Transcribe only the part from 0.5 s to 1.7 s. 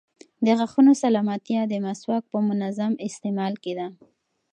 غاښونو سلامتیا